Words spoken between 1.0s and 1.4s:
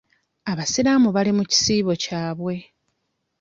bali